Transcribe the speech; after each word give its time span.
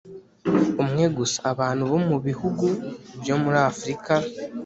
Umwe 0.83 1.05
gusa 1.17 1.39
abantu 1.53 1.83
bo 1.91 1.99
mu 2.07 2.17
bihugu 2.25 2.65
byo 3.21 3.35
muri 3.41 3.57
afurika 3.69 4.13